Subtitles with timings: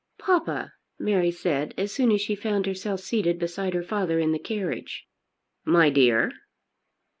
[0.17, 4.39] "Papa!" Mary said as soon as she found herself seated beside her father in the
[4.39, 5.05] carriage.
[5.63, 6.31] "My dear."